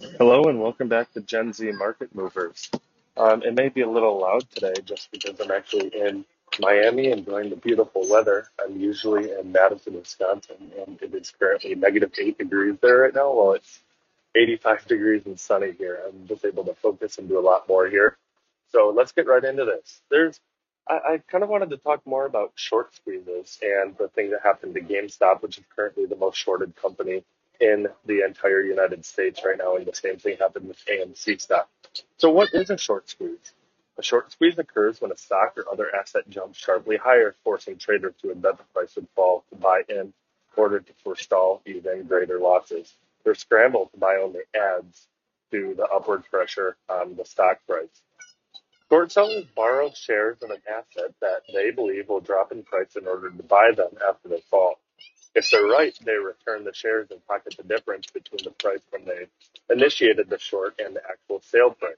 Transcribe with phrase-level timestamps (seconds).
[0.00, 2.70] Hello and welcome back to Gen Z Market Movers.
[3.18, 6.24] Um, it may be a little loud today just because I'm actually in
[6.58, 8.48] Miami enjoying the beautiful weather.
[8.58, 13.30] I'm usually in Madison, Wisconsin, and it is currently negative eight degrees there right now.
[13.30, 13.80] While it's
[14.34, 17.86] 85 degrees and sunny here, I'm just able to focus and do a lot more
[17.86, 18.16] here.
[18.72, 20.00] So let's get right into this.
[20.10, 20.40] There's,
[20.88, 24.40] I, I kind of wanted to talk more about short squeezes and the thing that
[24.42, 27.22] happened to GameStop, which is currently the most shorted company
[27.60, 31.68] in the entire United States right now, and the same thing happened with AMC stock.
[32.16, 33.52] So, what is a short squeeze?
[33.98, 38.14] A short squeeze occurs when a stock or other asset jumps sharply higher, forcing traders
[38.22, 40.14] to bet the price would fall to buy in in
[40.56, 42.94] order to forestall even greater losses.
[43.24, 45.06] Their scramble to buy only adds
[45.50, 48.02] to the upward pressure on the stock price.
[48.88, 53.06] Short sellers borrow shares of an asset that they believe will drop in price in
[53.06, 54.80] order to buy them after they fall.
[55.34, 59.04] If they're right, they return the shares and pocket the difference between the price when
[59.04, 59.26] they
[59.74, 61.96] initiated the short and the actual sale price.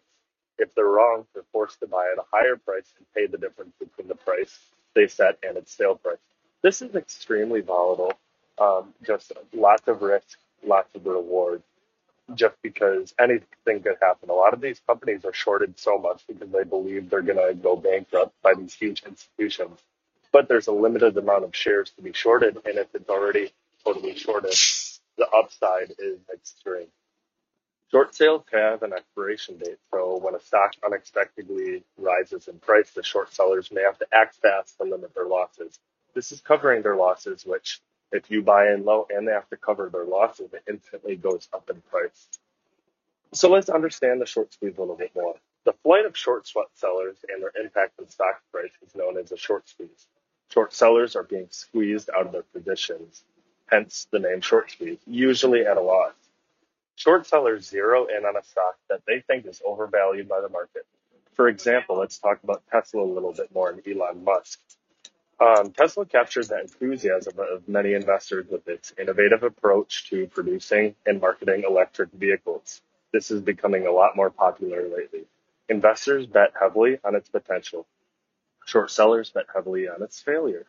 [0.59, 3.73] If they're wrong, they're forced to buy at a higher price and pay the difference
[3.79, 4.59] between the price
[4.95, 6.19] they set and its sale price.
[6.63, 8.13] This is extremely volatile.
[8.61, 11.63] Um, just lots of risk, lots of reward,
[12.35, 14.31] just because anything could happen.
[14.31, 17.55] A lot of these companies are shorted so much because they believe they're going to
[17.55, 19.81] go bankrupt by these huge institutions
[20.33, 23.53] but there's a limited amount of shares to be shorted, and if it's already
[23.85, 24.55] totally shorted,
[25.19, 26.89] the upside is extreme.
[27.91, 33.03] Short sales have an expiration date, so when a stock unexpectedly rises in price, the
[33.03, 35.79] short sellers may have to act fast to limit their losses.
[36.15, 37.81] This is covering their losses, which
[38.13, 41.49] if you buy in low and they have to cover their losses, it instantly goes
[41.55, 42.29] up in price.
[43.35, 45.35] So let's understand the short squeeze a little bit more.
[45.65, 49.33] The flight of short sweat sellers and their impact on stock price is known as
[49.33, 50.07] a short squeeze.
[50.53, 53.25] Short sellers are being squeezed out of their positions,
[53.69, 56.13] hence the name short squeeze, usually at a loss.
[56.97, 60.87] Short sellers zero in on a stock that they think is overvalued by the market.
[61.35, 64.61] For example, let's talk about Tesla a little bit more and Elon Musk.
[65.41, 71.21] Um, Tesla captured the enthusiasm of many investors with its innovative approach to producing and
[71.21, 72.83] marketing electric vehicles.
[73.13, 75.25] This is becoming a lot more popular lately.
[75.71, 77.87] Investors bet heavily on its potential.
[78.65, 80.67] Short sellers bet heavily uh, on its failure.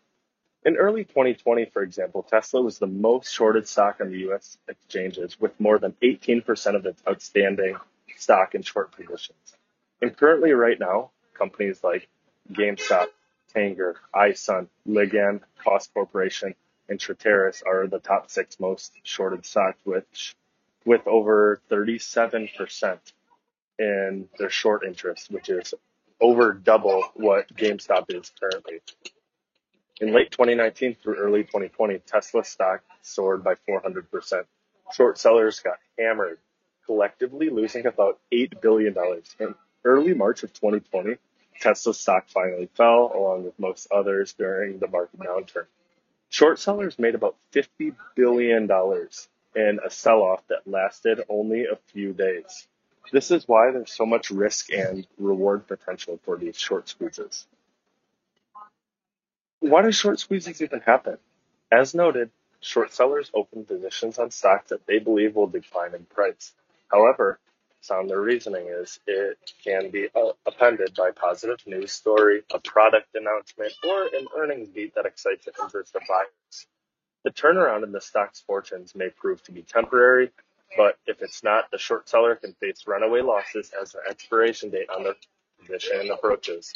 [0.65, 5.39] In early 2020, for example, Tesla was the most shorted stock on the US exchanges
[5.39, 7.75] with more than 18% of its outstanding
[8.15, 9.57] stock in short positions.
[10.01, 12.07] And currently, right now, companies like
[12.51, 13.07] GameStop,
[13.53, 16.55] Tanger, iSun, Ligand, Koss Corporation,
[16.89, 20.35] and Trateris are the top six most shorted stocks, which
[20.85, 22.99] with over 37%
[23.79, 25.73] in their short interest, which is
[26.23, 28.79] over double what GameStop is currently.
[29.99, 34.45] In late 2019 through early 2020, Tesla stock soared by 400%.
[34.93, 36.39] Short sellers got hammered,
[36.85, 38.95] collectively losing about $8 billion.
[39.39, 39.53] In
[39.83, 41.17] early March of 2020,
[41.59, 45.65] Tesla stock finally fell, along with most others during the market downturn.
[46.29, 48.69] Short sellers made about $50 billion
[49.55, 52.65] in a sell off that lasted only a few days.
[53.11, 57.47] This is why there's so much risk and reward potential for these short squeezes.
[59.59, 61.17] Why do short squeezes even happen?
[61.71, 62.31] As noted,
[62.61, 66.53] short sellers open positions on stocks that they believe will decline in price.
[66.91, 67.39] However,
[67.81, 73.73] sounder reasoning is it can be uh, appended by positive news story, a product announcement,
[73.83, 76.67] or an earnings beat that excites the interest of buyers.
[77.23, 80.31] The turnaround in the stock's fortunes may prove to be temporary,
[80.77, 84.89] but if it's not, the short seller can face runaway losses as the expiration date
[84.89, 85.15] on their
[85.61, 86.73] position approaches.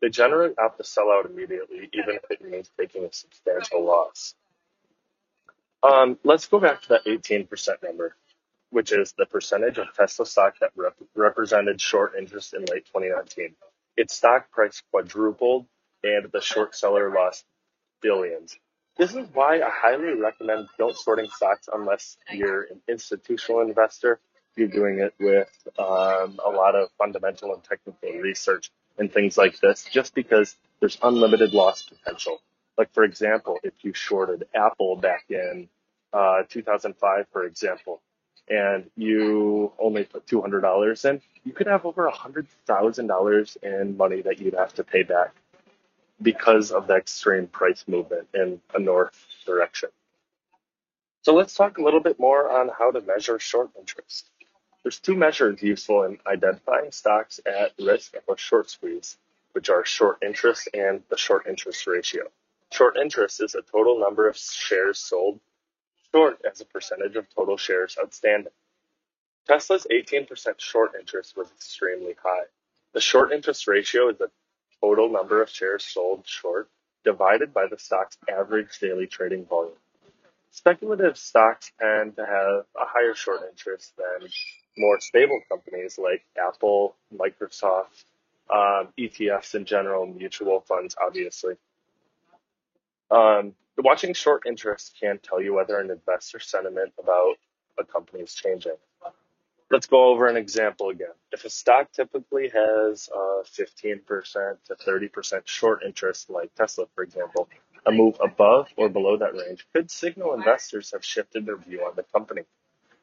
[0.00, 4.34] They generally opt to sell out immediately, even if it means taking a substantial loss.
[5.82, 7.48] Um, let's go back to that 18%
[7.82, 8.16] number,
[8.70, 13.54] which is the percentage of Tesla stock that rep- represented short interest in late 2019.
[13.96, 15.66] Its stock price quadrupled,
[16.02, 17.44] and the short seller lost
[18.00, 18.56] billions.
[18.98, 24.18] This is why I highly recommend don't shorting stocks unless you're an institutional investor.
[24.56, 25.48] You're doing it with
[25.78, 30.98] um, a lot of fundamental and technical research and things like this, just because there's
[31.00, 32.40] unlimited loss potential.
[32.76, 35.68] Like for example, if you shorted Apple back in
[36.12, 38.00] uh, 2005, for example,
[38.48, 44.54] and you only put $200 in, you could have over $100,000 in money that you'd
[44.54, 45.34] have to pay back
[46.20, 49.90] because of the extreme price movement in a north direction.
[51.22, 54.30] So let's talk a little bit more on how to measure short interest.
[54.82, 59.16] There's two measures useful in identifying stocks at risk of a short squeeze,
[59.52, 62.22] which are short interest and the short interest ratio.
[62.72, 65.40] Short interest is the total number of shares sold
[66.12, 68.52] short as a percentage of total shares outstanding.
[69.46, 72.44] Tesla's 18% short interest was extremely high.
[72.92, 74.30] The short interest ratio is the
[74.80, 76.68] total number of shares sold short
[77.04, 79.76] divided by the stock's average daily trading volume.
[80.50, 84.28] Speculative stocks tend to have a higher short interest than
[84.76, 88.04] more stable companies like Apple, Microsoft,
[88.50, 91.54] um, ETFs in general, mutual funds, obviously.
[93.10, 97.36] Um, watching short interest can't tell you whether an investor sentiment about
[97.78, 98.76] a company is changing.
[99.70, 101.12] Let's go over an example again.
[101.30, 107.48] If a stock typically has a 15% to 30% short interest, like Tesla, for example,
[107.84, 111.92] a move above or below that range could signal investors have shifted their view on
[111.96, 112.42] the company.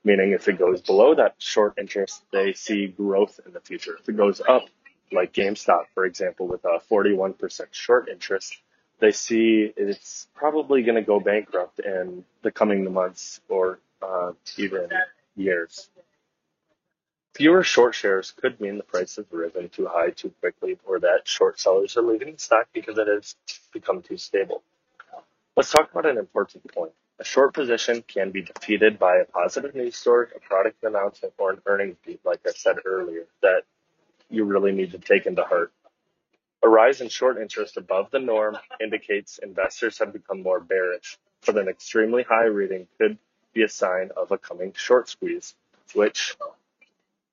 [0.03, 3.97] Meaning, if it goes below that short interest, they see growth in the future.
[3.99, 4.63] If it goes up,
[5.11, 8.55] like GameStop, for example, with a 41% short interest,
[8.99, 14.89] they see it's probably going to go bankrupt in the coming months or uh, even
[15.35, 15.89] years.
[17.35, 21.27] Fewer short shares could mean the price has risen too high too quickly or that
[21.27, 23.35] short sellers are leaving the stock because it has
[23.73, 24.63] become too stable.
[25.57, 26.93] Let's talk about an important point.
[27.19, 31.51] A short position can be defeated by a positive news story, a product announcement, or
[31.51, 33.63] an earnings beat, like I said earlier, that
[34.29, 35.73] you really need to take into heart.
[36.63, 41.57] A rise in short interest above the norm indicates investors have become more bearish, but
[41.57, 43.17] an extremely high reading could
[43.53, 45.53] be a sign of a coming short squeeze,
[45.93, 46.37] which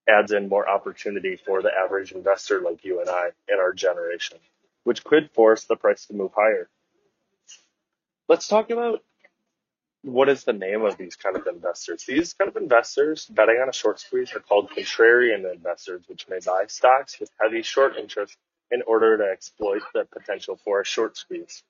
[0.08, 4.38] adds in more opportunity for the average investor like you and I in our generation,
[4.84, 6.68] which could force the price to move higher.
[8.28, 9.02] Let's talk about
[10.02, 12.04] what is the name of these kind of investors.
[12.06, 16.38] These kind of investors betting on a short squeeze are called contrarian investors, which may
[16.44, 18.36] buy stocks with heavy short interest
[18.70, 21.62] in order to exploit the potential for a short squeeze.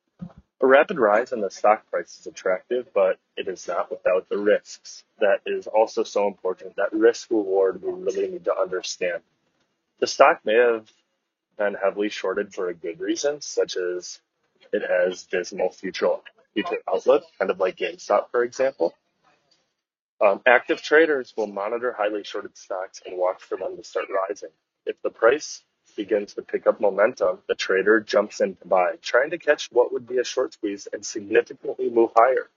[0.62, 4.38] A rapid rise in the stock price is attractive, but it is not without the
[4.38, 5.02] risks.
[5.18, 6.76] That is also so important.
[6.76, 9.22] That risk reward we really need to understand.
[9.98, 10.88] The stock may have
[11.58, 14.20] been heavily shorted for a good reason, such as
[14.72, 16.14] it has dismal future
[16.54, 18.94] future outlook, kind of like GameStop, for example.
[20.20, 24.50] Um, active traders will monitor highly shorted stocks and watch for them to start rising.
[24.86, 29.30] If the price begins to pick up momentum, the trader jumps in to buy, trying
[29.30, 32.48] to catch what would be a short squeeze and significantly move higher.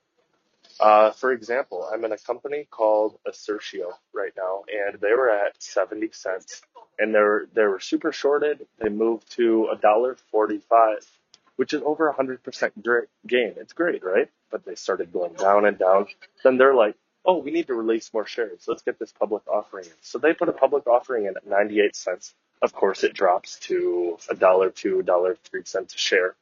[0.78, 5.62] Uh, for example, I'm in a company called Assertio right now, and they were at
[5.62, 6.62] 70 cents,
[6.98, 8.66] and they were they were super shorted.
[8.78, 10.98] They moved to a dollar 45,
[11.56, 13.54] which is over 100% gain.
[13.56, 14.28] It's great, right?
[14.50, 16.08] But they started going down and down.
[16.44, 18.64] Then they're like, oh, we need to release more shares.
[18.68, 19.92] Let's get this public offering in.
[20.02, 24.18] So they put a public offering in at 98 cents of course, it drops to
[24.28, 26.34] a dollar two, dollar three cents a share,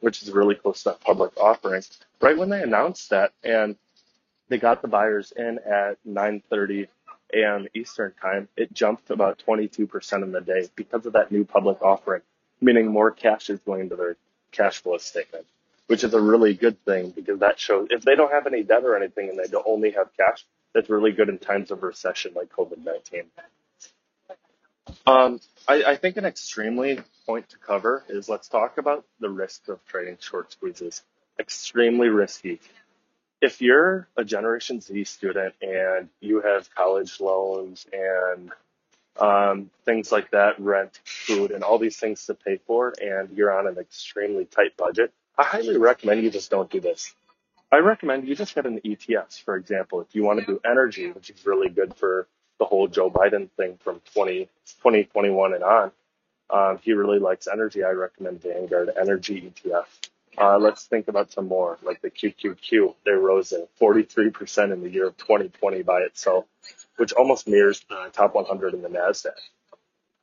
[0.00, 1.82] which is really close to that public offering.
[2.20, 3.76] Right when they announced that, and
[4.48, 6.88] they got the buyers in at 9:30
[7.34, 7.66] a.m.
[7.74, 12.22] Eastern time, it jumped about 22% in the day because of that new public offering,
[12.60, 14.16] meaning more cash is going to their
[14.50, 15.46] cash flow statement,
[15.86, 18.84] which is a really good thing because that shows if they don't have any debt
[18.84, 22.50] or anything and they only have cash, that's really good in times of recession like
[22.50, 23.24] COVID-19.
[25.06, 29.68] Um, I, I think an extremely point to cover is let's talk about the risk
[29.68, 31.02] of trading short squeezes.
[31.38, 32.60] Extremely risky.
[33.40, 38.52] If you're a Generation Z student and you have college loans and
[39.18, 43.56] um, things like that, rent, food, and all these things to pay for, and you're
[43.56, 47.14] on an extremely tight budget, I highly recommend you just don't do this.
[47.70, 51.10] I recommend you just get an ETFs, for example, if you want to do energy,
[51.10, 52.28] which is really good for
[52.58, 54.44] the whole Joe Biden thing from 20,
[54.82, 55.92] 2021 and on.
[56.50, 57.82] Um, he really likes energy.
[57.82, 59.86] I recommend Vanguard Energy ETF.
[60.38, 62.94] Uh, let's think about some more, like the QQQ.
[63.04, 66.46] They rose in 43% in the year of 2020 by itself,
[66.96, 69.32] which almost mirrors the top 100 in the NASDAQ.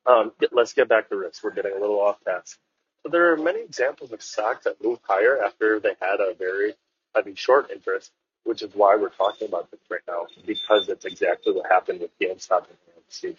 [0.06, 1.44] Um, let's get back to risk.
[1.44, 2.58] We're getting a little off task.
[3.04, 6.74] So there are many examples of stocks that moved higher after they had a very
[7.16, 8.12] heavy short interest
[8.50, 12.10] which is why we're talking about this right now, because it's exactly what happened with
[12.20, 13.38] GameStop and AMC.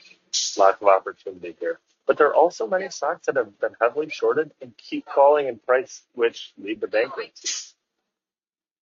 [0.56, 1.80] Lack of opportunity here.
[2.06, 5.58] But there are also many stocks that have been heavily shorted and keep falling in
[5.58, 7.74] price, which lead to bankruptcy.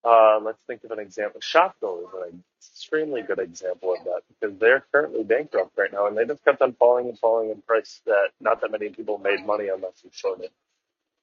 [0.05, 1.41] Uh, let's think of an example.
[1.41, 6.17] Shopko is an extremely good example of that because they're currently bankrupt right now and
[6.17, 9.47] they just kept on falling and falling in price that not that many people made
[9.47, 10.51] money unless you shorted.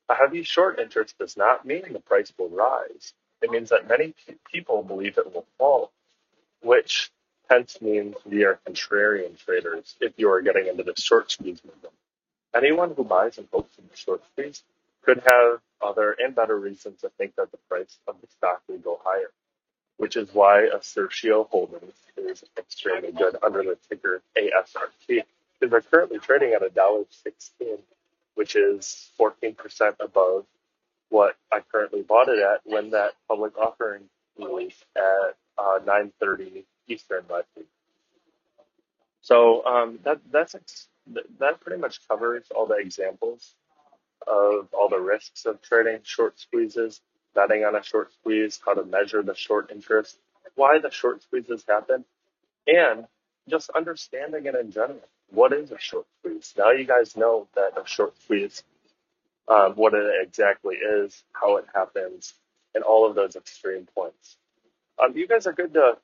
[0.10, 3.14] A heavy short interest does not mean the price will rise.
[3.42, 4.16] It means that many
[4.52, 5.92] people believe it will fall,
[6.62, 7.12] which
[7.50, 11.94] hence means we are contrarian traders if you are getting into the short squeeze movement.
[12.56, 14.64] Anyone who buys and hopes in the short squeeze
[15.04, 18.80] could have other and better reasons to think that the price of the stock will
[18.80, 19.30] go higher.
[19.98, 25.24] which is why Assertio Holdings is extremely good under the ticker ASRT.
[25.60, 27.78] Because they're currently trading at a dollar sixteen,
[28.36, 29.56] which is 14%
[30.00, 30.46] above
[31.16, 34.02] what I currently bought it at when that public offering
[34.38, 37.70] was at uh, 9:30 Eastern last week.
[39.22, 40.56] So um, that that's
[41.40, 43.56] that pretty much covers all the examples
[44.28, 47.00] of all the risks of trading short squeezes,
[47.34, 50.18] betting on a short squeeze, how to measure the short interest,
[50.56, 52.04] why the short squeezes happen,
[52.68, 53.06] and
[53.48, 55.08] just understanding it in general.
[55.32, 56.54] What is a short squeeze?
[56.58, 58.64] Now you guys know that a short squeeze,
[59.48, 62.34] um, what it exactly is, how it happens,
[62.74, 64.38] and all of those extreme points.
[65.04, 65.98] Um, you guys are good to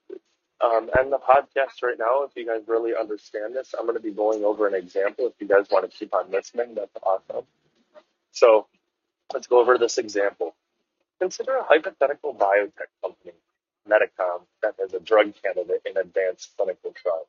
[0.63, 2.23] um, end the podcast right now.
[2.23, 5.27] If you guys really understand this, I'm going to be going over an example.
[5.27, 7.45] If you guys want to keep on listening, that's awesome.
[8.31, 8.67] So
[9.33, 10.55] let's go over this example.
[11.19, 13.33] Consider a hypothetical biotech company,
[13.89, 17.27] Medicom, that has a drug candidate in advanced clinical trials.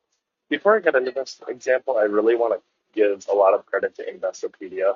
[0.49, 2.61] Before I get into this example, I really want to
[2.93, 4.95] give a lot of credit to Investopedia.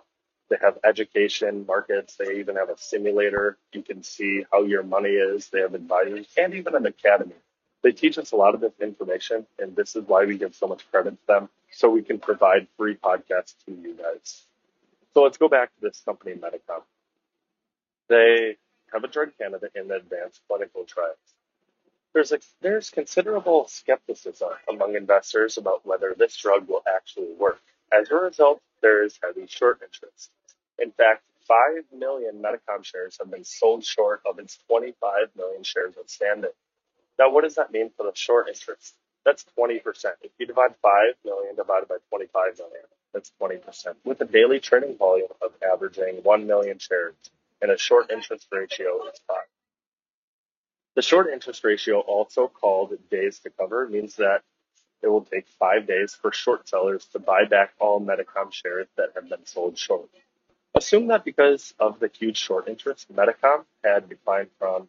[0.50, 3.58] They have education, markets, they even have a simulator.
[3.74, 5.50] You can see how your money is.
[5.50, 7.36] They have advisors and even an academy.
[7.84, 10.68] They teach us a lot of this information, and this is why we give so
[10.68, 14.44] much credit to them, so we can provide free podcasts to you guys.
[15.14, 16.82] So let's go back to this company, Medicom.
[18.08, 18.58] They
[18.94, 21.18] have a drug candidate in advanced clinical trials.
[22.14, 27.62] There's, a, there's considerable skepticism among investors about whether this drug will actually work.
[27.92, 30.32] As a result, there is heavy short interest.
[30.80, 35.96] In fact, 5 million Medicom shares have been sold short of its 25 million shares
[35.98, 36.52] outstanding.
[37.18, 38.96] Now, what does that mean for the short interest?
[39.26, 39.82] That's 20%.
[40.22, 43.96] If you divide 5 million divided by 25 million, that's 20%.
[44.04, 47.16] With a daily trading volume of averaging 1 million shares
[47.62, 49.38] and a short interest ratio of 5.
[50.96, 54.42] The short interest ratio, also called days to cover, means that
[55.02, 59.10] it will take five days for short sellers to buy back all Medicom shares that
[59.16, 60.10] have been sold short.
[60.76, 64.88] Assume that because of the huge short interest, Medicom had declined from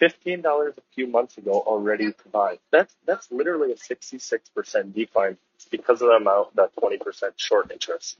[0.00, 2.58] $15 a few months ago already to buy.
[2.70, 5.36] That's, that's literally a 66% decline
[5.70, 8.18] because of the amount, that 20% short interest.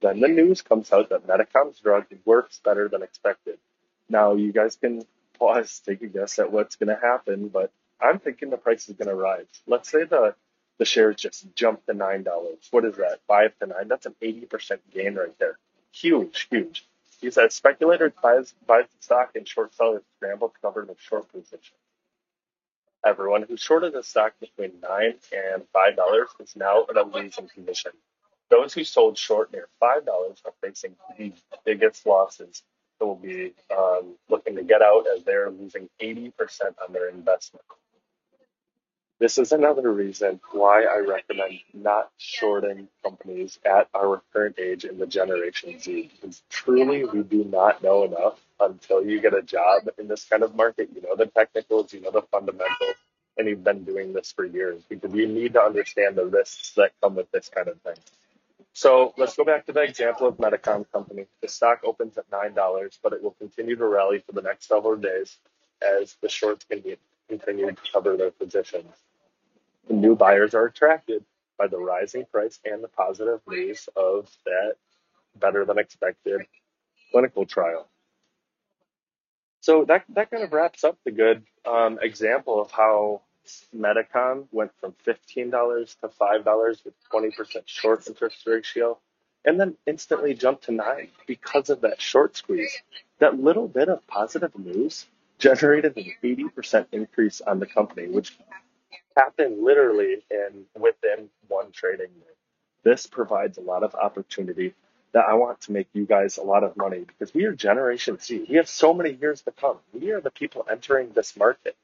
[0.00, 3.58] Then the news comes out that Medicom's drug works better than expected.
[4.08, 5.04] Now you guys can
[5.38, 8.96] pause, take a guess at what's going to happen, but I'm thinking the price is
[8.96, 9.46] going to rise.
[9.66, 10.34] Let's say the
[10.78, 12.66] the shares just jump to nine dollars.
[12.70, 13.20] What is that?
[13.28, 13.86] Five to nine?
[13.88, 15.58] That's an 80% gain right there.
[15.92, 16.86] Huge, huge.
[17.20, 21.30] He says speculators buys buys the stock and short sellers scramble to cover the short
[21.32, 21.76] position.
[23.04, 27.48] Everyone who shorted the stock between nine and five dollars is now in a losing
[27.48, 27.92] position.
[28.50, 31.32] Those who sold short near five dollars are facing the
[31.64, 32.62] biggest losses.
[33.00, 36.32] They will be um, looking to get out as they're losing 80%
[36.86, 37.64] on their investment.
[39.20, 44.98] This is another reason why I recommend not shorting companies at our current age in
[44.98, 46.10] the Generation Z.
[46.14, 50.42] Because truly, we do not know enough until you get a job in this kind
[50.42, 50.88] of market.
[50.94, 52.94] You know the technicals, you know the fundamentals,
[53.36, 54.82] and you've been doing this for years.
[54.88, 57.96] Because you need to understand the risks that come with this kind of thing.
[58.72, 61.26] So let's go back to the example of Medicom Company.
[61.42, 64.96] The stock opens at $9, but it will continue to rally for the next several
[64.96, 65.36] days
[65.82, 66.96] as the shorts continue
[67.28, 68.86] to cover their positions.
[69.88, 71.24] New buyers are attracted
[71.58, 74.74] by the rising price and the positive news of that
[75.36, 76.42] better than expected
[77.12, 77.88] clinical trial.
[79.60, 83.22] So that, that kind of wraps up the good um, example of how
[83.76, 88.98] Medicom went from $15 to $5 with 20% short interest ratio
[89.44, 92.74] and then instantly jumped to 9 because of that short squeeze.
[93.18, 95.06] That little bit of positive news
[95.38, 98.38] generated an 80% increase on the company, which
[99.20, 102.34] happened literally in within one trading day.
[102.84, 104.74] This provides a lot of opportunity
[105.12, 108.18] that I want to make you guys a lot of money because we are Generation
[108.18, 108.46] Z.
[108.48, 109.76] We have so many years to come.
[109.92, 111.76] We are the people entering this market.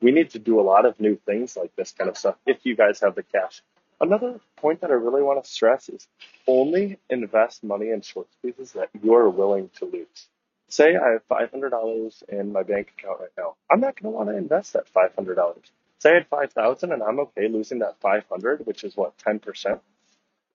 [0.00, 2.58] We need to do a lot of new things like this kind of stuff if
[2.64, 3.62] you guys have the cash.
[4.00, 6.06] Another point that I really want to stress is
[6.46, 10.28] only invest money in short squeezes that you're willing to lose.
[10.68, 13.54] Say I have $500 in my bank account right now.
[13.70, 15.56] I'm not going to want to invest that $500
[16.00, 19.80] say I had 5,000 and I'm okay losing that 500, which is what, 10%.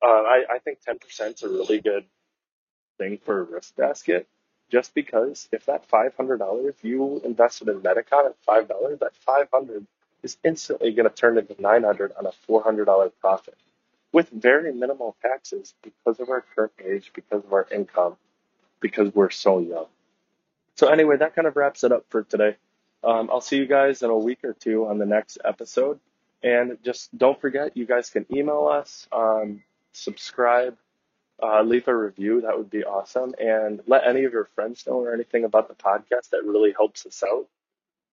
[0.01, 2.05] Uh, I, I think 10% is a really good
[2.97, 4.27] thing for a risk basket
[4.71, 9.85] just because if that $500 you invested in Medicom at $5, that 500
[10.23, 13.57] is instantly going to turn into 900 on a $400 profit
[14.11, 18.15] with very minimal taxes because of our current age, because of our income,
[18.79, 19.85] because we're so young.
[20.75, 22.55] So anyway, that kind of wraps it up for today.
[23.03, 25.99] Um, I'll see you guys in a week or two on the next episode.
[26.43, 29.61] And just don't forget, you guys can email us, um,
[29.93, 30.77] subscribe,
[31.41, 32.41] uh, leave a review.
[32.41, 33.33] That would be awesome.
[33.39, 36.29] And let any of your friends know or anything about the podcast.
[36.31, 37.47] That really helps us out.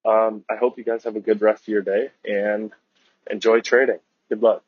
[0.04, 2.72] Um, I hope you guys have a good rest of your day and
[3.28, 3.98] enjoy trading.
[4.28, 4.62] Good luck.